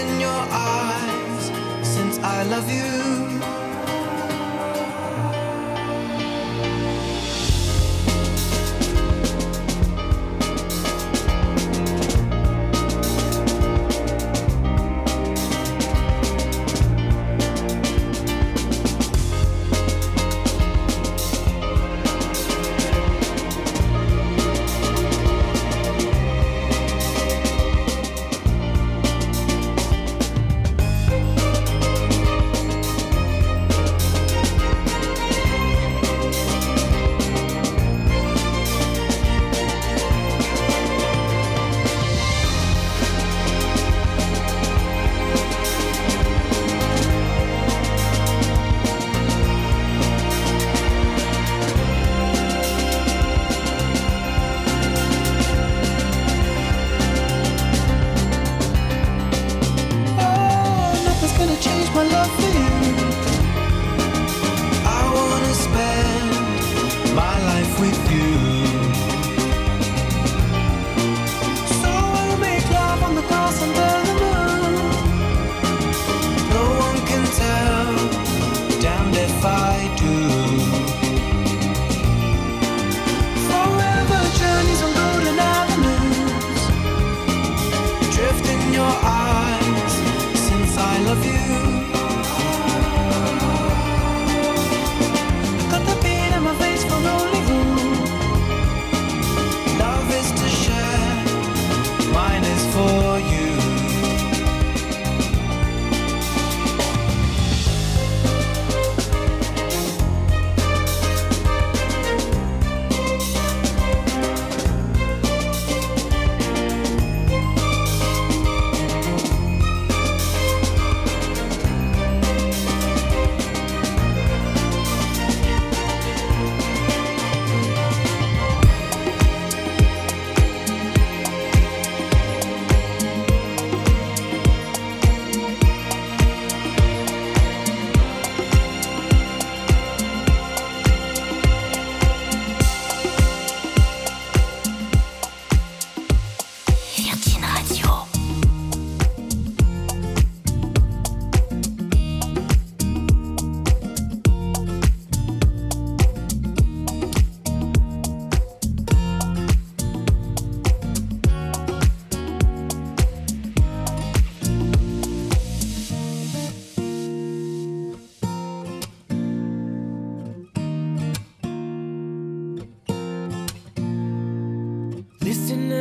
In 0.00 0.20
your 0.20 0.42
eyes, 0.50 1.44
since 1.82 2.18
I 2.18 2.42
love 2.44 2.70
you. 2.70 3.19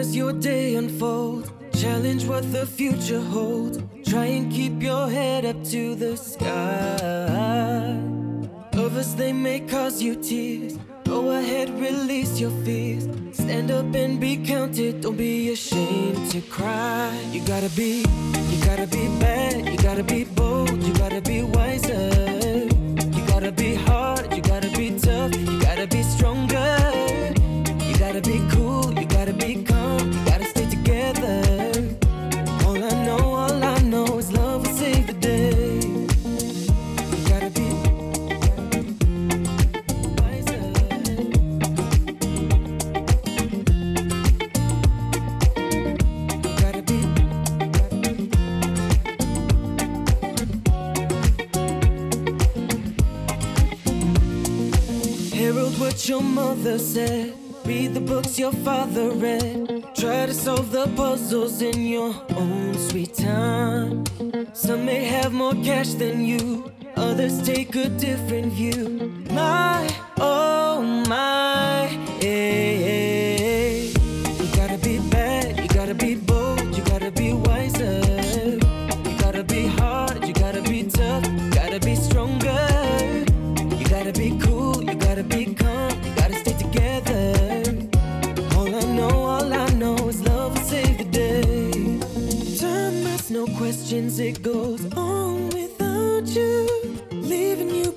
As 0.10 0.16
your 0.16 0.34
day 0.34 0.76
unfolds. 0.76 1.52
Challenge 1.80 2.26
what 2.26 2.44
the 2.52 2.66
future 2.66 3.22
holds. 3.22 3.78
Try 4.10 4.26
and 4.38 4.52
keep 4.52 4.82
your 4.82 5.08
head 5.08 5.46
up 5.46 5.64
to 5.66 5.96
the 5.96 6.18
sky. 6.18 6.98
Others, 8.74 9.16
they 9.16 9.34
may 9.34 9.60
cause 9.60 10.02
you 10.02 10.16
tears. 10.16 10.78
Go 11.04 11.32
ahead, 11.32 11.70
release 11.80 12.40
your 12.40 12.52
fears. 12.64 13.06
Stand 13.34 13.70
up 13.72 13.94
and 13.94 14.20
be 14.20 14.38
counted. 14.38 15.02
Don't 15.02 15.18
be 15.18 15.52
ashamed 15.52 16.32
to 16.32 16.42
cry. 16.42 17.12
You 17.32 17.42
gotta 17.46 17.70
be, 17.70 18.04
you 18.50 18.58
gotta 18.66 18.88
be 18.88 19.06
bad. 19.20 19.70
You 19.70 19.78
gotta 19.78 20.04
be 20.04 20.24
bold. 20.24 20.82
You 20.84 20.94
gotta 20.94 21.22
be 21.22 21.44
wiser. 21.44 21.69
Your 56.20 56.30
mother 56.30 56.78
said. 56.78 57.34
Read 57.66 57.94
the 57.94 58.02
books 58.02 58.40
your 58.40 58.52
father 58.52 59.12
read. 59.12 59.86
Try 59.96 60.26
to 60.26 60.34
solve 60.34 60.72
the 60.72 60.88
puzzles 60.96 61.62
in 61.62 61.86
your 61.86 62.14
own 62.36 62.74
sweet 62.78 63.14
time. 63.14 64.04
Some 64.54 64.86
may 64.86 65.04
have 65.06 65.34
more 65.34 65.54
cash 65.54 65.94
than 65.94 66.26
you, 66.26 66.72
others 66.96 67.42
take 67.42 67.76
a 67.76 67.90
different 67.90 68.54
view. 68.54 69.14
My, 69.32 69.88
oh 70.18 70.82
my, 71.08 71.49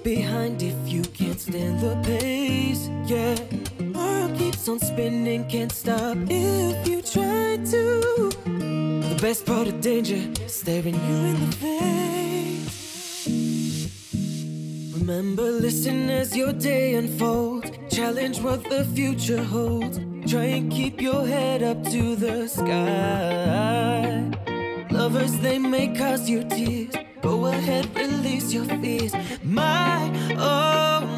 behind 0.02 0.62
if 0.62 0.76
you 0.86 1.02
can't 1.02 1.40
stand 1.40 1.80
the 1.80 1.96
pace. 2.02 2.88
Yeah, 3.06 3.36
world 3.94 4.36
keeps 4.38 4.68
on 4.68 4.78
spinning, 4.78 5.48
can't 5.48 5.72
stop 5.72 6.16
if 6.28 6.88
you 6.88 7.02
try 7.02 7.58
to. 7.72 8.30
The 9.08 9.18
best 9.20 9.46
part 9.46 9.68
of 9.68 9.80
danger, 9.80 10.20
staring 10.46 10.94
you 10.94 11.16
in 11.30 11.40
the 11.46 11.52
face. 11.56 12.92
Remember, 14.94 15.50
listen 15.50 16.10
as 16.10 16.36
your 16.36 16.52
day 16.52 16.94
unfolds. 16.94 17.70
Challenge 17.90 18.40
what 18.40 18.64
the 18.64 18.84
future 18.94 19.42
holds. 19.42 19.98
Try 20.26 20.44
and 20.44 20.70
keep 20.70 21.00
your 21.00 21.26
head 21.26 21.62
up 21.62 21.82
to 21.90 22.16
the 22.16 22.48
sky. 22.48 24.30
Lovers, 24.90 25.38
they 25.38 25.58
may 25.58 25.88
cause 25.94 26.28
you 26.28 26.44
tears 26.44 27.01
Go 27.22 27.46
ahead, 27.46 27.94
release 27.94 28.52
your 28.52 28.64
fears. 28.64 29.14
My, 29.44 30.10
oh. 30.36 31.11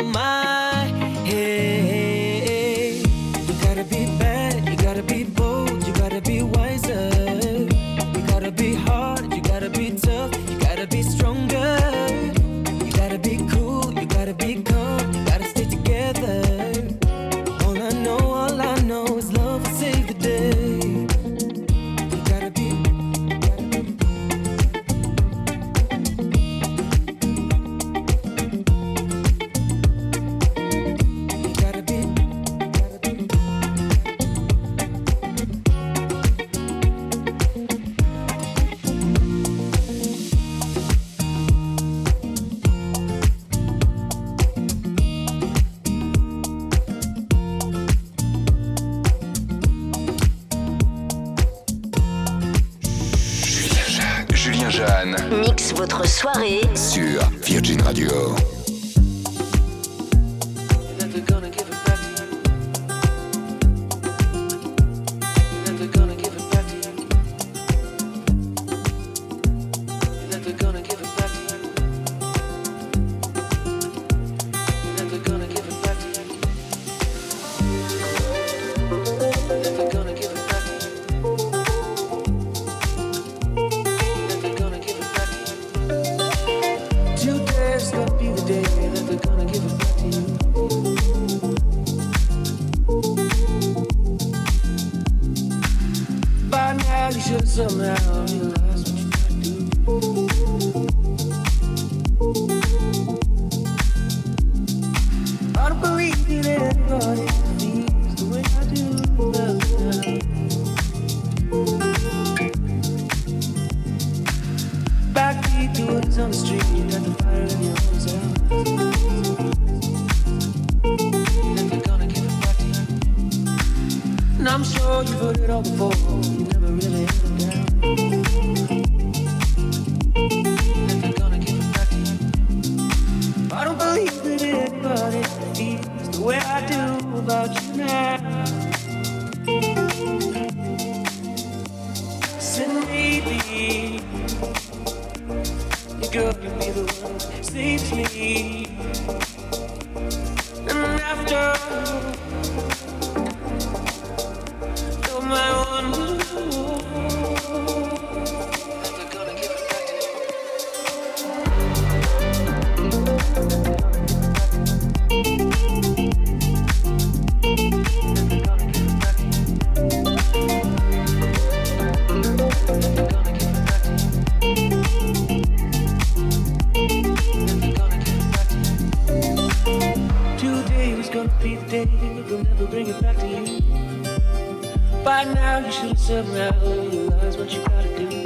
By 185.05 185.25
now 185.25 185.59
you 185.59 185.71
should 185.71 185.89
have 185.91 185.99
said 185.99 186.27
around 186.29 186.63
realize 186.63 187.37
what 187.37 187.53
you 187.53 187.63
gotta 187.63 187.89
do. 187.99 188.23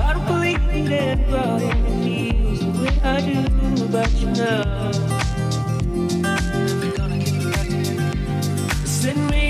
I 0.00 0.14
don't 0.14 0.26
believe 0.26 0.64
that 0.64 0.90
anybody 0.90 1.68
feels 2.02 2.60
the 2.60 2.70
way 2.82 2.94
I 3.04 3.20
do 3.20 3.84
about 3.84 4.10
you 4.12 4.28
now. 4.28 4.90
They're 6.80 6.96
gonna 6.96 7.18
give 7.18 7.36
it 7.36 7.52
back 7.52 7.68
to 7.68 7.76
you. 7.76 8.86
Send 8.86 9.20
me 9.30 9.49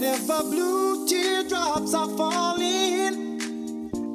Whenever 0.00 0.42
blue 0.44 1.06
teardrops 1.06 1.92
are 1.92 2.08
falling 2.16 3.38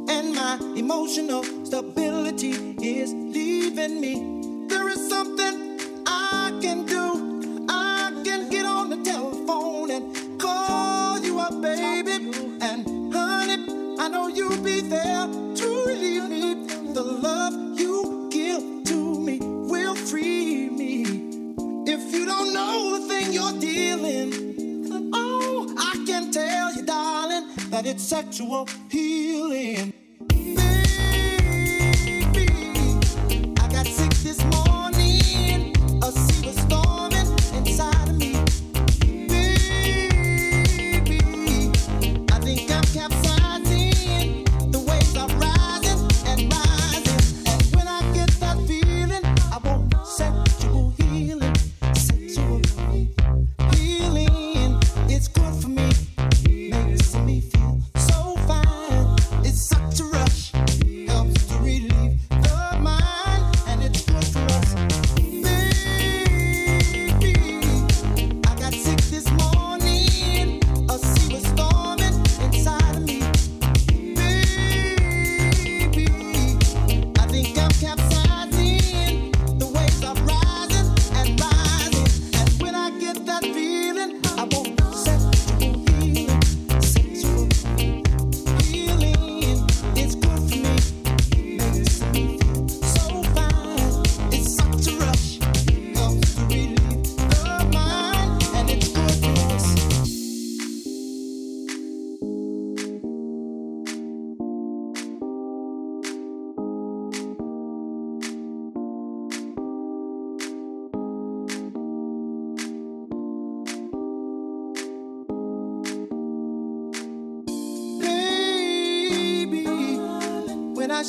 and 0.10 0.34
my 0.34 0.58
emotional 0.76 1.44
stability 1.64 2.76
is 2.82 3.14
leaving 3.14 4.02
me, 4.02 4.68
there 4.68 4.90
is 4.90 5.08
something 5.08 5.80
I 6.08 6.58
can 6.60 6.88
do. 6.88 7.05
it's 27.88 28.04
sexual 28.04 28.68
healing. 28.90 29.94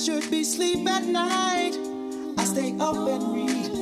should 0.05 0.31
be 0.31 0.45
sleep 0.45 0.87
at 0.89 1.05
night. 1.05 1.75
I 2.37 2.45
stay 2.45 2.77
up 2.79 2.97
and 2.97 3.35
read. 3.35 3.73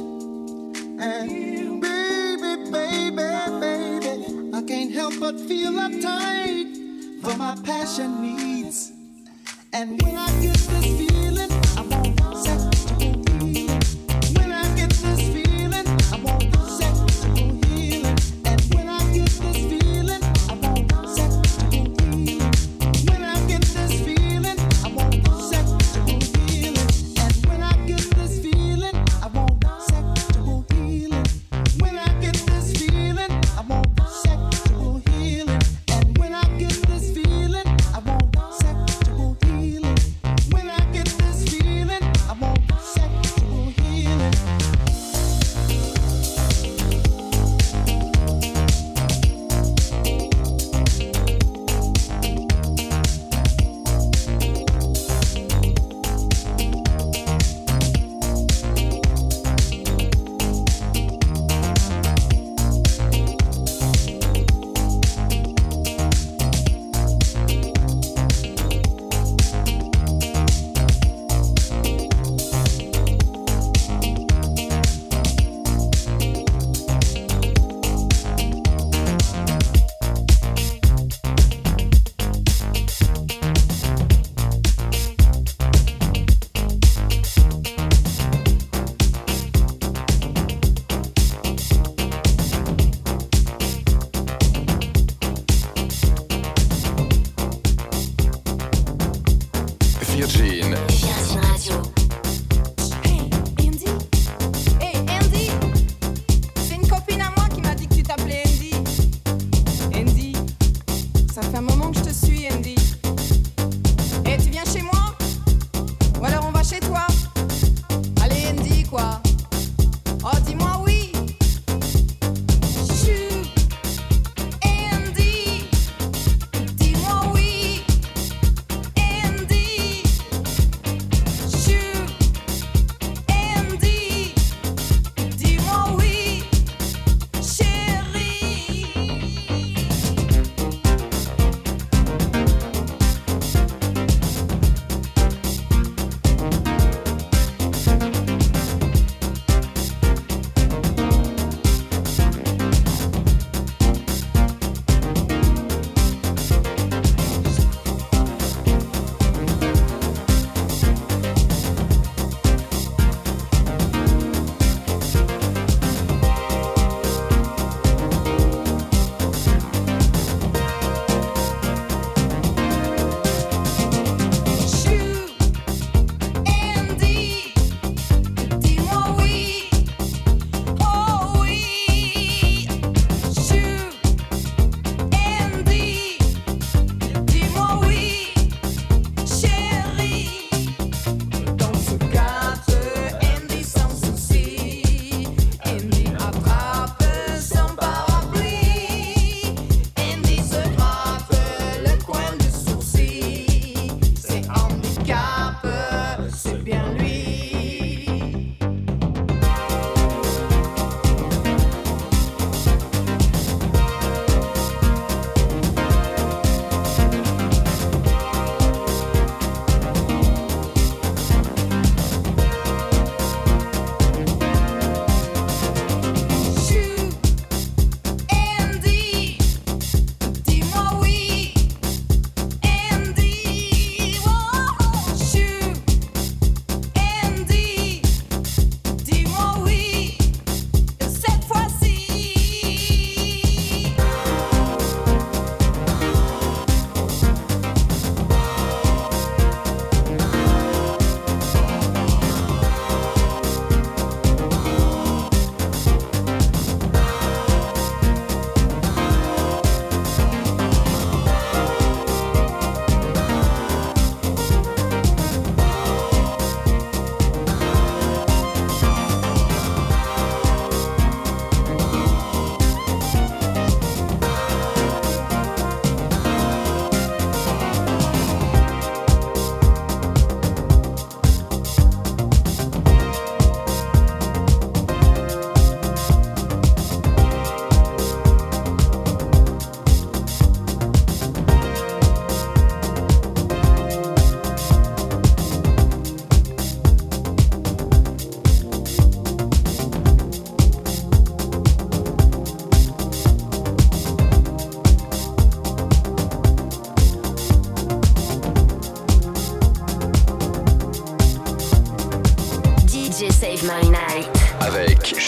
And 1.01 1.81
baby, 1.81 2.71
baby, 2.71 3.17
baby, 3.61 4.51
I 4.55 4.63
can't 4.63 4.93
help 4.93 5.15
but 5.19 5.41
feel 5.41 5.73
uptight 5.73 7.23
for 7.23 7.37
my 7.37 7.57
passion 7.65 8.23
needs. 8.23 8.93
And 9.73 10.01
when 10.03 10.17
I 10.17 10.29
get 10.41 10.55
this 10.55 10.85
feeling. 10.85 11.14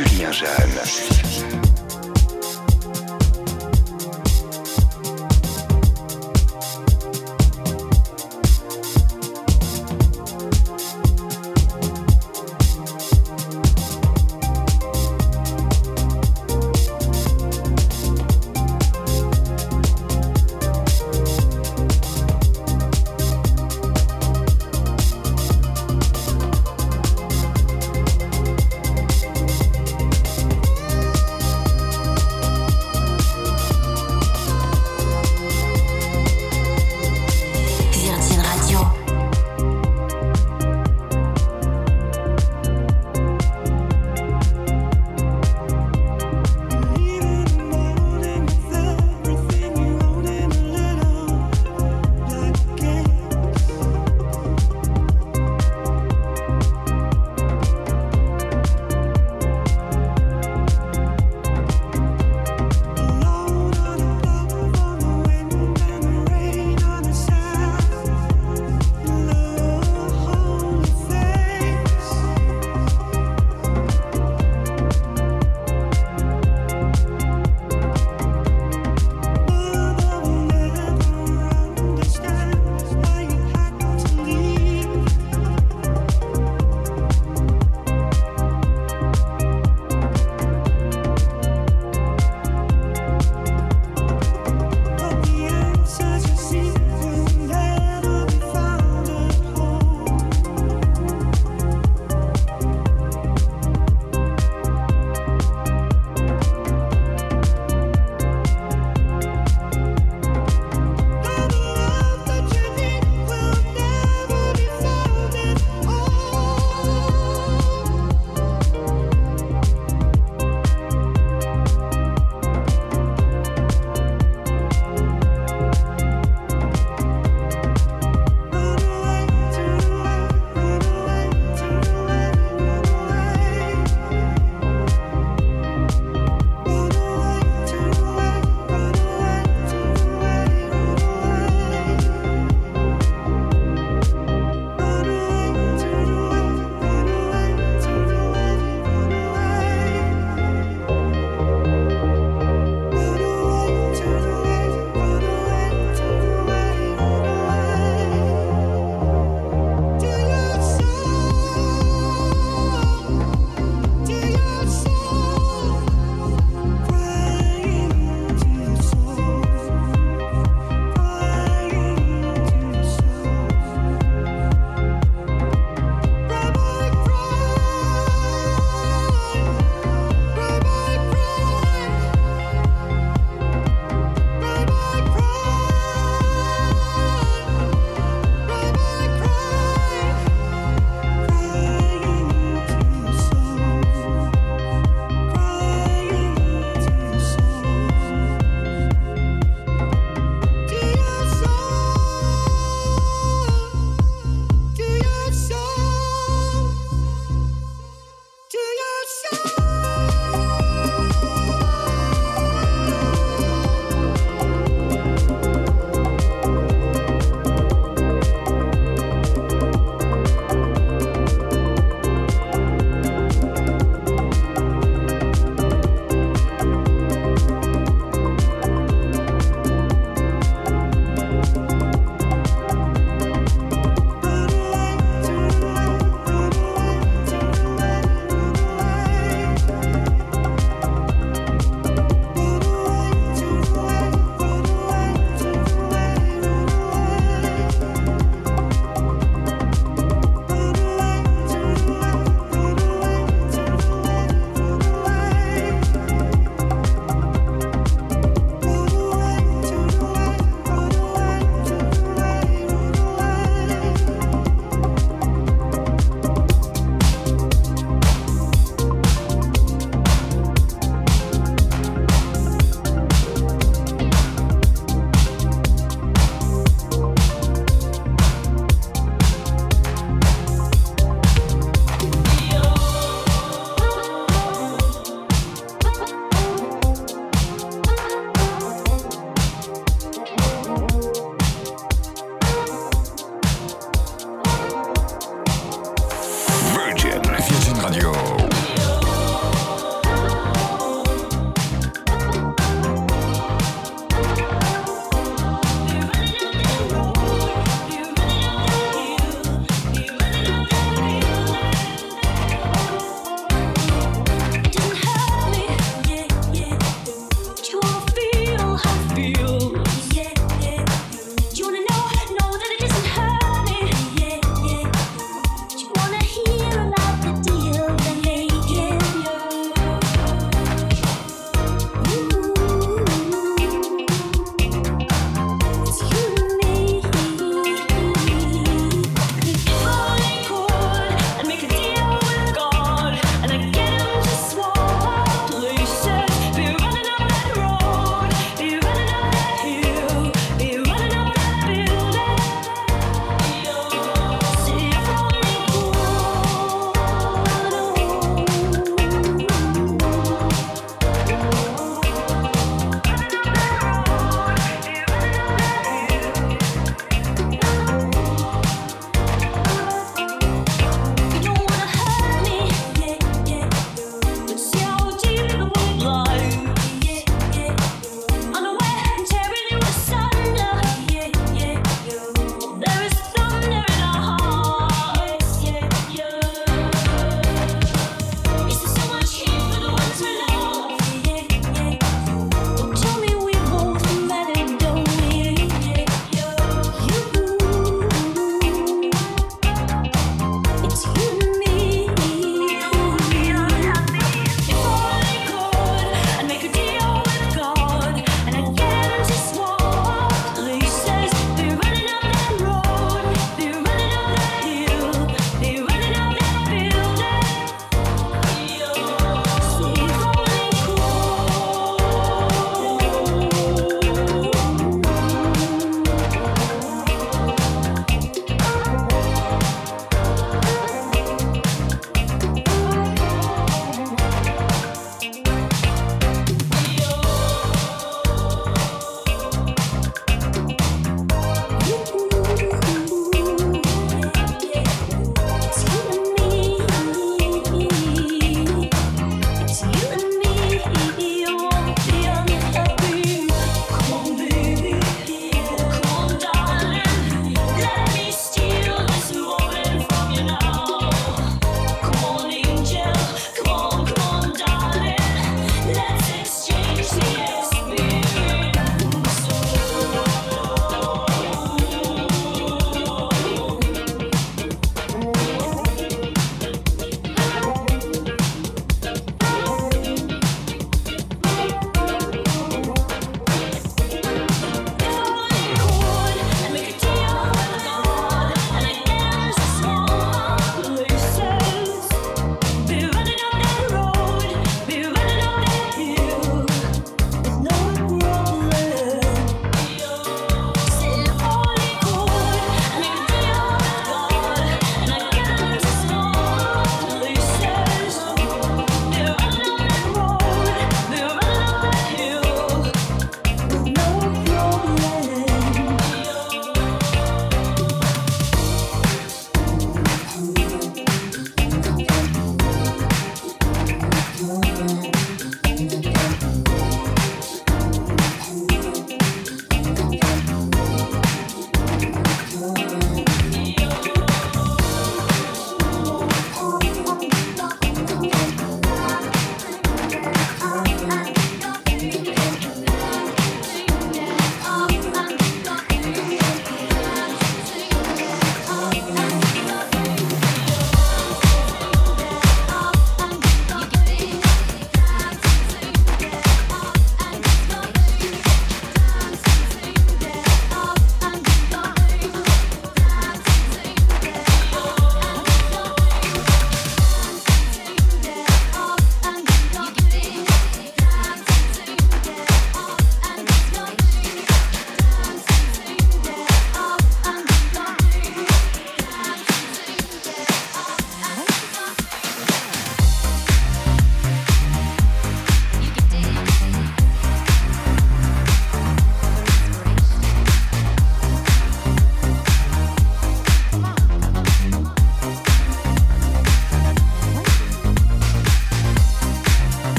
Julien 0.00 0.32
Jeanne. 0.32 1.29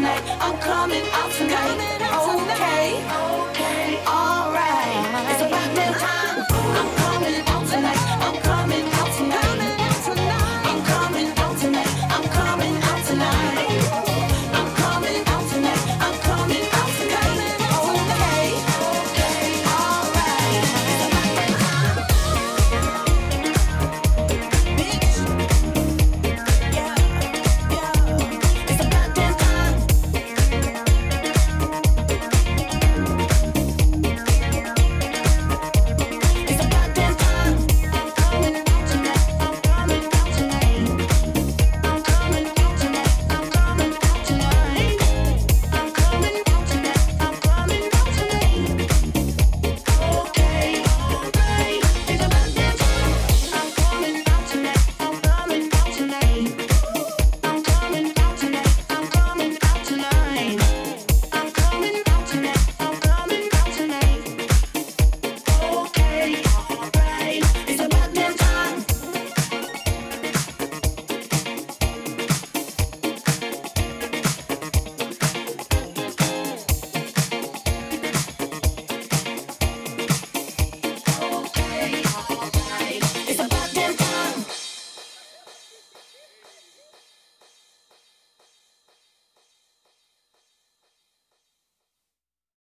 Tonight. 0.00 0.22
I'm 0.40 0.58
coming 0.60 1.04
out 1.12 1.30
tonight. 1.32 1.68
Coming 1.68 2.02
out 2.08 2.38
tonight. 2.38 3.50
Okay. 3.50 3.59